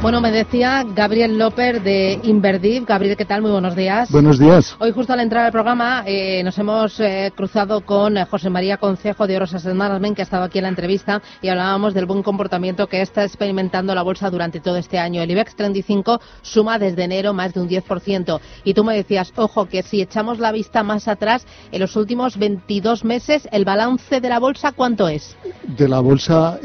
[0.00, 2.84] Bueno, me decía Gabriel López de Inverdiv.
[2.86, 3.42] Gabriel, ¿qué tal?
[3.42, 4.08] Muy buenos días.
[4.12, 4.76] Buenos días.
[4.78, 8.76] Hoy, justo al entrar al programa, eh, nos hemos eh, cruzado con eh, José María
[8.76, 12.06] Concejo de Oros Asset Management, que ha estado aquí en la entrevista, y hablábamos del
[12.06, 15.20] buen comportamiento que está experimentando la bolsa durante todo este año.
[15.20, 18.40] El IBEX 35 suma desde enero más de un 10%.
[18.62, 22.38] Y tú me decías, ojo, que si echamos la vista más atrás, en los últimos
[22.38, 25.36] 22 meses, ¿el balance de la bolsa cuánto es?
[25.66, 26.60] De la bolsa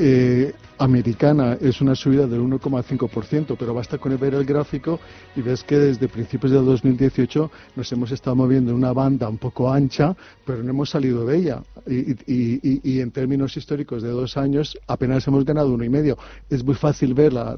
[0.77, 4.99] americana es una subida del 1,5%, pero basta con ver el gráfico
[5.35, 9.37] y ves que desde principios de 2018 nos hemos estado moviendo en una banda un
[9.37, 11.63] poco ancha, pero no hemos salido de ella.
[11.85, 16.17] Y, en términos históricos de dos años apenas hemos ganado uno y medio.
[16.49, 17.57] Es muy fácil ver, la,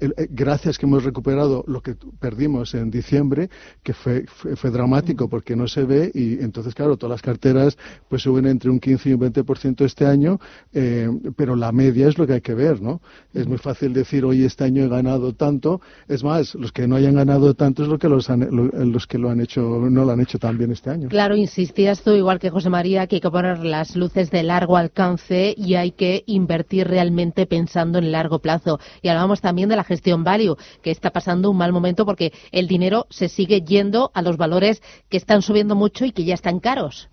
[0.00, 3.50] eh, gracias que hemos recuperado lo que perdimos en diciembre,
[3.82, 7.76] que fue, fue, dramático porque no se ve y entonces, claro, todas las carteras
[8.08, 10.40] pues suben entre un 15 y un 20% este año,
[10.72, 13.00] eh, pero la media es lo que hay que ver, ¿no?
[13.34, 15.80] Es muy fácil decir, hoy este año he ganado tanto.
[16.08, 19.30] Es más, los que no hayan ganado tanto es lo que los, los que lo
[19.30, 21.08] han hecho, no lo han hecho tan bien este año.
[21.08, 24.76] Claro, insistías tú, igual que José María, que hay que poner las luces de largo
[24.76, 28.80] alcance y hay que invertir realmente pensando en el largo plazo.
[29.02, 32.68] Y hablábamos también de la gestión value, que está pasando un mal momento porque el
[32.68, 36.60] dinero se sigue yendo a los valores que están subiendo mucho y que ya están
[36.60, 37.08] caros.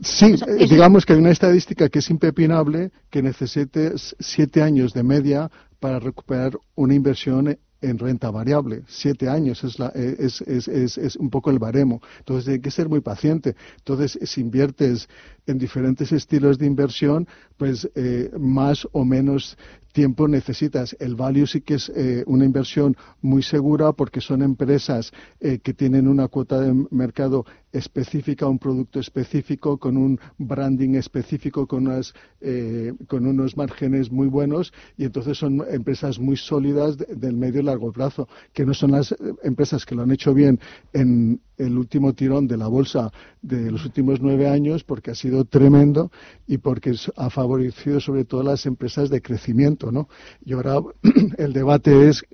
[0.00, 5.02] Sí, eh, digamos que hay una estadística que es impepinable que necesite siete años de
[5.02, 5.50] media
[5.80, 8.82] para recuperar una inversión en renta variable.
[8.86, 12.00] Siete años es, la, eh, es, es, es, un poco el baremo.
[12.20, 13.56] Entonces hay que ser muy paciente.
[13.78, 15.08] Entonces, si inviertes
[15.46, 19.58] en diferentes estilos de inversión, pues eh, más o menos
[19.92, 20.96] tiempo necesitas.
[20.98, 25.74] El value sí que es eh, una inversión muy segura porque son empresas eh, que
[25.74, 32.14] tienen una cuota de mercado específica, un producto específico, con un branding específico, con, unas,
[32.40, 37.64] eh, con unos márgenes muy buenos y entonces son empresas muy sólidas del medio y
[37.64, 40.60] largo plazo, que no son las empresas que lo han hecho bien
[40.92, 45.44] en el último tirón de la bolsa de los últimos nueve años porque ha sido
[45.44, 46.10] tremendo
[46.46, 50.08] y porque ha favorecido sobre todo las empresas de crecimiento, ¿no?
[50.44, 50.80] Y ahora
[51.38, 52.24] el debate es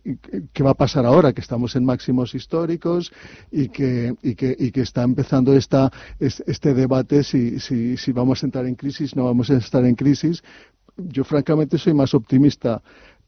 [0.53, 3.13] qué va a pasar ahora, que estamos en máximos históricos
[3.51, 8.43] y que, y que, y que está empezando esta, este debate si, si, si vamos
[8.43, 10.43] a entrar en crisis, no vamos a estar en crisis.
[10.97, 12.83] Yo francamente soy más optimista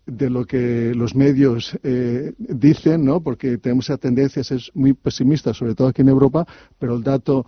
[0.06, 3.22] de lo que los medios eh, dicen, ¿no?
[3.22, 6.46] Porque tenemos esa tendencia a ser muy pesimistas, sobre todo aquí en Europa,
[6.78, 7.46] pero el dato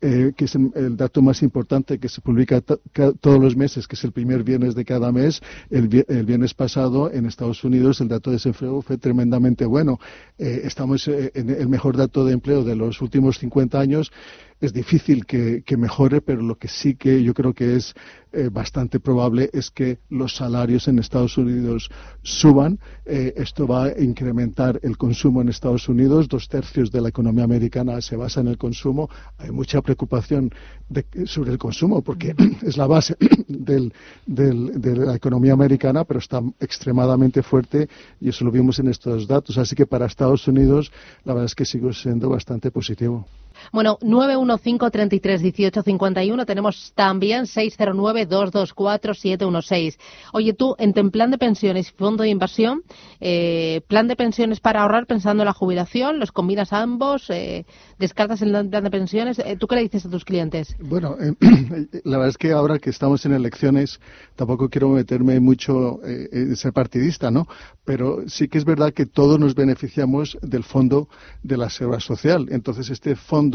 [0.00, 4.04] eh, que es el dato más importante que se publica todos los meses, que es
[4.04, 5.40] el primer viernes de cada mes.
[5.70, 9.98] El, viernes pasado en Estados Unidos el dato de desempleo fue tremendamente bueno.
[10.38, 14.10] Eh, estamos en el mejor dato de empleo de los últimos 50 años
[14.60, 17.94] es difícil que, mejore, pero lo que sí que yo creo que es
[18.32, 21.90] eh, bastante probable es que los salarios en Estados Unidos
[22.22, 22.78] suban.
[23.06, 26.28] Eh, esto va a incrementar el consumo en Estados Unidos.
[26.28, 29.08] Dos tercios de la economía americana se basa en el consumo.
[29.38, 30.52] Hay mucha preocupación
[31.24, 33.16] sobre el consumo porque es la base
[33.48, 33.90] de
[34.26, 37.88] la economía americana, pero está extremadamente fuerte
[38.20, 39.56] y eso lo vimos en estos datos.
[39.56, 40.92] Así que para Estados Unidos
[41.24, 43.26] la verdad es que sigue siendo bastante positivo.
[43.72, 46.46] Bueno, 915-33-1851.
[46.46, 49.98] Tenemos también 609-224-716.
[50.32, 52.82] Oye, tú, en plan de pensiones y fondo de inversión,
[53.20, 57.28] eh, plan de pensiones para ahorrar pensando en la jubilación, ¿los combinas ambos?
[57.30, 57.66] Eh,
[57.98, 59.38] ¿Descartas el plan de pensiones?
[59.38, 60.76] Eh, ¿Tú qué le dices a tus clientes?
[60.80, 61.16] Bueno,
[62.04, 64.00] la verdad es que ahora que estamos en elecciones,
[64.36, 67.46] tampoco quiero meterme mucho en ser partidista, ¿no?
[67.84, 71.08] Pero sí que es verdad que todos nos beneficiamos del fondo
[71.42, 72.48] de la seguridad social.
[72.50, 73.49] Entonces, este fondo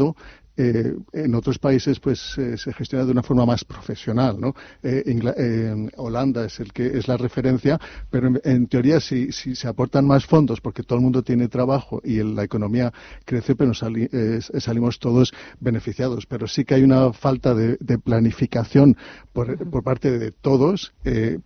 [0.58, 4.54] eh, en otros países pues eh, se gestiona de una forma más profesional ¿no?
[4.82, 7.78] Eh, Holanda es el que es la referencia
[8.08, 12.00] pero en, teoría si, si, se aportan más fondos porque todo el mundo tiene trabajo
[12.02, 12.90] y la economía
[13.26, 16.24] crece pero salimos todos beneficiados.
[16.24, 18.96] Pero sí que hay una falta de, planificación
[19.34, 20.94] por, por, parte de todos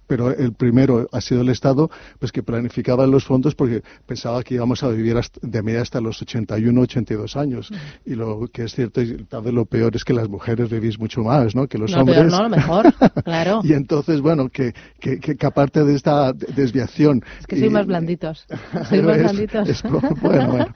[0.06, 4.55] pero el primero ha sido el Estado pues que planificaba los fondos porque pensaba que
[4.55, 7.70] íbamos a vivir de media hasta los 81 82 años.
[8.05, 10.99] Y lo que es cierto y tal vez lo peor es que las mujeres vivís
[10.99, 11.67] mucho más, ¿no?
[11.67, 12.27] Que los hombres.
[12.27, 12.93] no, lo mejor,
[13.25, 13.61] claro.
[13.63, 17.23] y entonces, bueno, que, que, que, aparte de esta desviación.
[17.41, 18.47] Es que soy más blanditos.
[18.89, 19.83] Soy más blanditos.
[20.23, 20.67] bueno, bueno.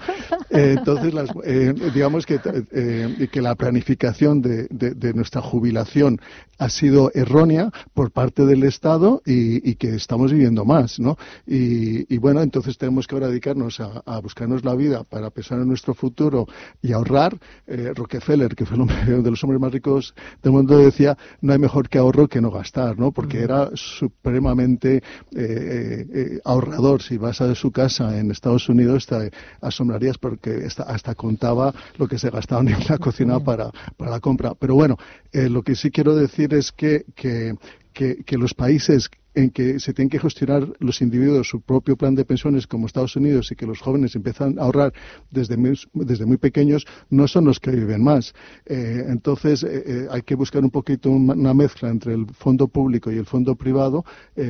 [0.50, 1.12] Eh, entonces,
[1.44, 2.38] eh, digamos que,
[2.70, 6.20] eh, que la planificación de, de, nuestra jubilación
[6.58, 11.16] ha sido errónea por parte del Estado y, que estamos viviendo más, ¿no?
[11.46, 15.94] Y, bueno, entonces tenemos que ahora dedicarnos a, buscarnos la vida para pensar en nuestro
[15.94, 16.46] futuro
[16.80, 17.36] y ahorrar.
[17.66, 21.58] Eh, Rockefeller, que fue uno de los hombres más ricos del mundo, decía, no hay
[21.58, 23.12] mejor que ahorro que no gastar, ¿no?
[23.12, 25.02] Porque era supremamente
[25.34, 27.02] eh, ahorrador.
[27.02, 29.30] Si vas a su casa en Estados Unidos, te
[29.60, 34.54] asombrarías porque hasta, contaba lo que se gastaba en la cocina para, para la compra.
[34.54, 34.96] Pero bueno,
[35.32, 37.54] lo que sí quiero decir es que, que,
[37.94, 42.24] que, los países en que se tienen que gestionar los individuos su propio plan de
[42.24, 44.92] pensiones como Estados Unidos y que los jóvenes empiezan a ahorrar
[45.30, 48.32] desde muy, desde muy pequeños no son los que viven más.
[48.66, 53.10] Eh, entonces eh, eh, hay que buscar un poquito una mezcla entre el fondo público
[53.10, 54.04] y el fondo privado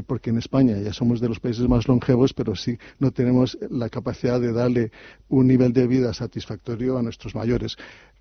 [0.07, 3.89] porque en España ya somos de los países más longevos pero sí no tenemos la
[3.89, 4.91] capacidad de darle
[5.29, 7.77] un nivel de vida satisfactorio a nuestros mayores.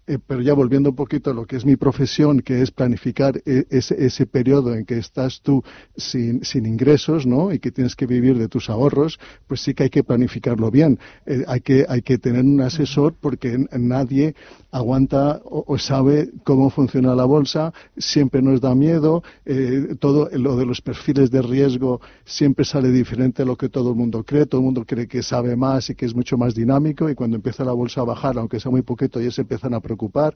[0.05, 3.41] Eh, pero ya volviendo un poquito a lo que es mi profesión, que es planificar
[3.45, 5.63] eh, ese, ese periodo en que estás tú
[5.95, 7.53] sin, sin, ingresos, ¿no?
[7.53, 9.17] Y que tienes que vivir de tus ahorros,
[9.47, 10.99] pues sí que hay que planificarlo bien.
[11.25, 14.35] Eh, hay, que, hay que tener un asesor porque nadie
[14.71, 19.23] aguanta o, sabe cómo funciona la bolsa, siempre nos da miedo,
[19.99, 23.95] todo lo de los perfiles de riesgo siempre sale diferente a lo que todo el
[23.95, 27.09] mundo cree, todo el mundo cree que sabe más y que es mucho más dinámico
[27.09, 29.79] y cuando empieza la bolsa a bajar, aunque sea muy poquito, ya se empiezan a
[29.93, 30.33] preocupar.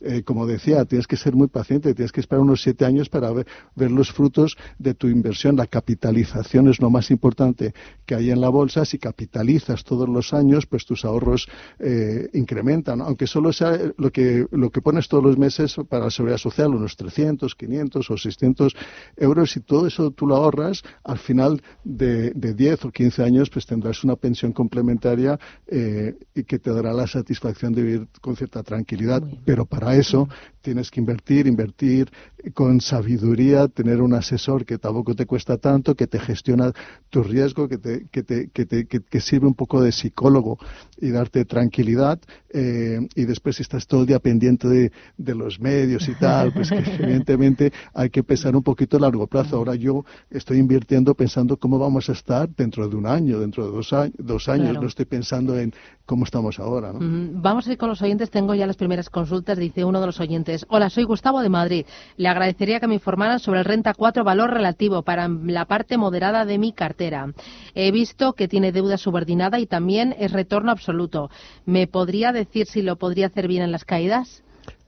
[0.00, 3.32] Eh, como decía, tienes que ser muy paciente, tienes que esperar unos siete años para
[3.32, 3.46] ver,
[3.90, 5.56] los frutos de tu inversión.
[5.56, 7.74] La capitalización es lo más importante
[8.06, 8.84] que hay en la bolsa.
[8.84, 11.48] Si capitalizas todos los años, pues tus ahorros
[11.78, 16.10] eh, incrementan, aunque solo sea lo que, lo que pones todos los meses para la
[16.10, 18.76] seguridad social, unos 300, 500 o 600
[19.16, 23.50] euros, y todo eso tú lo ahorras, al final de, de 10 o 15 años,
[23.50, 28.36] pues tendrás una pensión complementaria eh, y que te dará la satisfacción de vivir con
[28.36, 28.99] cierta tranquilidad
[29.44, 30.28] pero para eso
[30.60, 32.10] tienes que invertir, invertir
[32.54, 36.72] con sabiduría, tener un asesor que tampoco te cuesta tanto, que te gestiona
[37.10, 40.58] tu riesgo, que te, que te, que te que, sirve un poco de psicólogo
[40.98, 42.18] y darte tranquilidad.
[42.52, 46.52] Eh, y después si estás todo el día pendiente de, de los medios y tal,
[46.52, 49.56] pues que evidentemente hay que pensar un poquito a largo plazo.
[49.56, 53.72] Ahora yo estoy invirtiendo pensando cómo vamos a estar dentro de un año, dentro de
[53.72, 54.74] dos, años, dos años.
[54.80, 55.72] No estoy pensando en
[56.06, 56.92] cómo estamos ahora.
[56.92, 58.30] Vamos a ir con los oyentes.
[58.30, 59.58] Tengo ya las primeras consultas.
[59.58, 60.49] Dice uno de los oyentes.
[60.68, 61.86] Hola, soy Gustavo de Madrid.
[62.16, 66.44] Le agradecería que me informaran sobre el renta 4 valor relativo para la parte moderada
[66.44, 67.32] de mi cartera.
[67.74, 71.30] He visto que tiene deuda subordinada y también es retorno absoluto.
[71.66, 74.42] ¿Me podría decir si lo podría hacer bien en las caídas?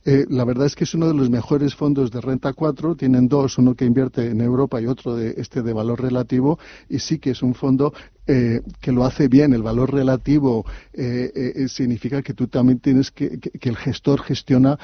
[0.04, 2.96] Eh, la verdad es que es uno de los mejores fondos de renta 4.
[2.96, 6.58] Tienen dos, uno que invierte en Europa y otro de este de valor relativo.
[6.88, 7.92] Y sí que es un fondo
[8.24, 13.10] eh, que lo hace bien, el valor relativo eh, eh, significa que tú también tienes
[13.10, 14.78] que, que, el gestor gestiona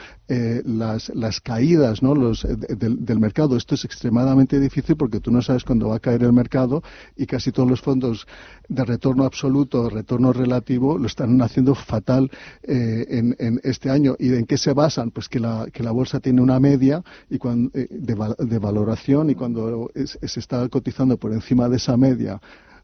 [0.65, 2.17] las, las, caídas ¿no?
[2.17, 3.57] Los, del, mercado.
[3.57, 6.83] Esto es extremadamente difícil porque tú no sabes cuándo va a caer el mercado
[7.17, 8.27] y casi todos los fondos
[8.69, 12.31] de retorno absoluto, retorno relativo, lo están haciendo fatal
[12.65, 14.17] en, en, este año.
[14.19, 15.13] ¿Y en qué se basan?
[15.13, 19.35] Pues que la, que la bolsa tiene una media y cuando, de, de, valoración y
[19.37, 22.41] cuando se está cotizando por encima de esa media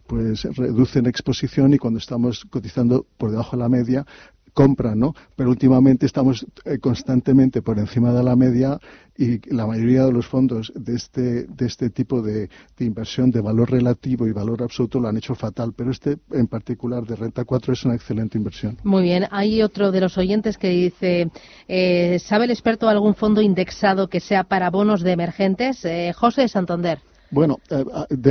[0.07, 4.07] pues reducen exposición y cuando estamos cotizando por debajo de la media
[4.55, 5.15] compran, ¿no?
[5.37, 8.79] Pero últimamente estamos eh, constantemente por encima de la media
[9.19, 12.49] y la mayoría de los fondos de este, de este tipo de,
[12.79, 17.05] inversión de valor relativo y valor absoluto lo han hecho fatal, pero este en particular
[17.05, 18.79] de renta 4 es una excelente inversión.
[18.85, 21.31] Muy bien, hay otro de los oyentes que dice,
[21.69, 25.85] eh, ¿sabe el experto algún fondo indexado que sea para bonos de emergentes?
[25.85, 27.01] Eh, José Santander.
[27.31, 27.59] Bueno,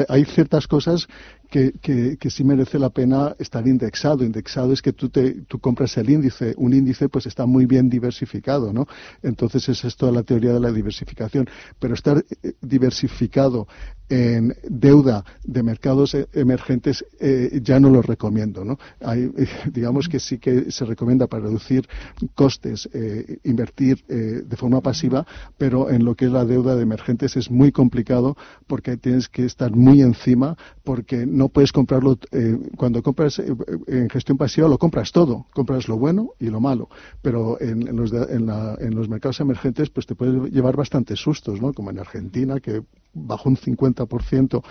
[0.08, 1.08] hay ciertas cosas
[1.54, 4.24] que, que, sí merece la pena estar indexado.
[4.24, 6.56] Indexado es que tú, te, tú compras el índice.
[6.58, 8.88] Un índice pues está muy bien diversificado, ¿no?
[9.22, 11.48] Entonces es esto la teoría de la diversificación.
[11.78, 13.68] Pero estar eh, diversificado
[14.10, 18.80] en deuda de mercados e, emergentes eh, ya no lo recomiendo, ¿no?
[19.02, 19.32] Hay,
[19.72, 21.88] digamos que sí que se recomienda para reducir
[22.34, 25.26] costes eh, invertir de forma pasiva,
[25.58, 29.46] pero en lo que es la deuda de emergentes es muy complicado porque tienes que
[29.46, 33.54] estar muy encima porque no no puedes comprarlo, eh, cuando compras eh,
[33.88, 36.88] en gestión pasiva lo compras todo, compras lo bueno y lo malo,
[37.22, 41.74] pero en, los, en, en los mercados emergentes pues te puedes llevar bastantes sustos, ¿no?
[41.74, 42.84] Como en Argentina, que
[43.14, 44.64] bajó un 50%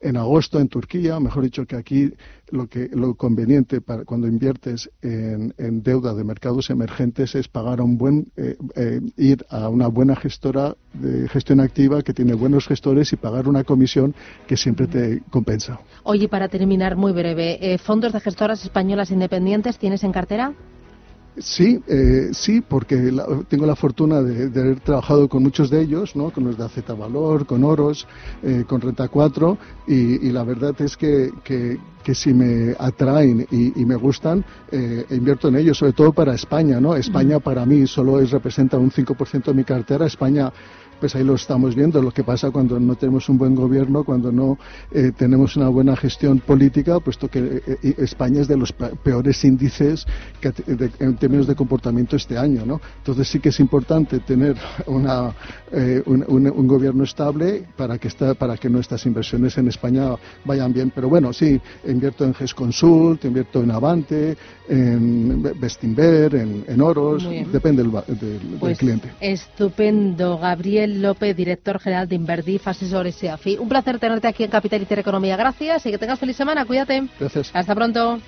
[0.00, 2.12] en agosto en Turquía, mejor dicho que aquí
[2.50, 7.82] lo que lo conveniente para cuando inviertes en, deuda de mercados emergentes es pagar a
[7.82, 12.66] un buen eh, eh, ir a una buena gestora de gestión activa que tiene buenos
[12.66, 14.14] gestores y pagar una comisión
[14.46, 15.80] que siempre te compensa.
[16.04, 20.54] Oye, para terminar muy breve, eh, fondos de gestoras españolas independientes tienes en cartera?
[21.38, 23.12] Sí, eh, sí, porque
[23.48, 26.30] tengo la fortuna de, haber trabajado con muchos de ellos, ¿no?
[26.30, 28.06] con los de AZ Valor, con Oros,
[28.42, 31.78] eh, con Renta 4, y, la verdad es que, que,
[32.14, 36.80] si me atraen y, me gustan, eh, invierto en ellos, sobre todo para España.
[36.80, 36.96] ¿no?
[36.96, 40.06] España para mí solo es, representa un 5% de mi cartera.
[40.06, 40.50] España
[41.00, 44.32] pues ahí lo estamos viendo, lo que pasa cuando no tenemos un buen gobierno, cuando
[44.32, 44.58] no
[44.90, 49.44] eh, tenemos una buena gestión política, puesto que eh, eh, España es de los peores
[49.44, 50.06] índices
[50.98, 52.80] en términos de comportamiento este año, ¿no?
[52.98, 55.34] Entonces sí que es importante tener una,
[56.06, 60.10] un, gobierno estable para que, para que nuestras inversiones en España
[60.44, 60.92] vayan bien.
[60.94, 64.36] Pero bueno, sí, invierto en GES Consult, invierto en Avante,
[64.68, 69.12] en Bestinver, en, en Oros, depende del, del pues cliente.
[69.20, 70.85] Estupendo, Gabriel.
[70.88, 73.28] López, director general de Inverdif, asesores y
[73.58, 75.36] Un placer tenerte aquí en Capital Economía.
[75.36, 76.64] Gracias y que tengas feliz semana.
[76.64, 77.06] Cuídate.
[77.18, 77.50] Gracias.
[77.52, 78.20] Hasta pronto.